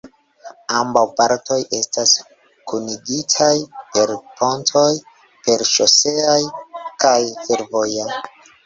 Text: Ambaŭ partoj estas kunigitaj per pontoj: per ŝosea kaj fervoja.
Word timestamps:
Ambaŭ 0.77 1.03
partoj 1.19 1.57
estas 1.79 2.13
kunigitaj 2.71 3.53
per 3.93 4.17
pontoj: 4.41 4.89
per 5.45 5.69
ŝosea 5.77 6.37
kaj 7.07 7.19
fervoja. 7.47 8.15